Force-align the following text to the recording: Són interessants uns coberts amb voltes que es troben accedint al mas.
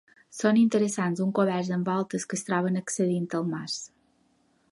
Són 0.35 0.59
interessants 0.61 1.21
uns 1.25 1.35
coberts 1.39 1.69
amb 1.75 1.91
voltes 1.91 2.25
que 2.31 2.39
es 2.39 2.45
troben 2.49 2.81
accedint 2.81 3.31
al 3.41 3.49
mas. 3.53 3.77